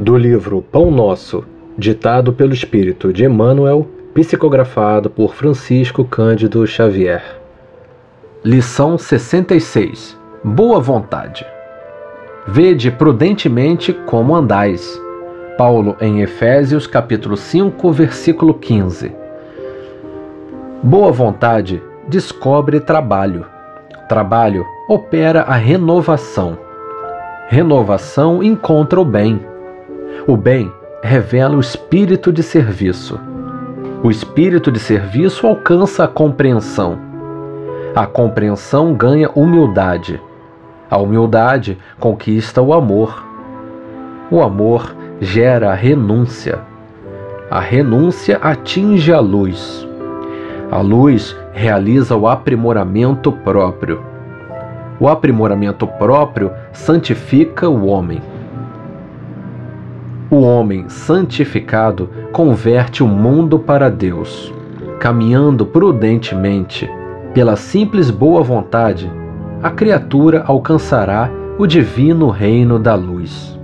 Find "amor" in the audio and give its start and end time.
42.72-43.24, 44.40-44.94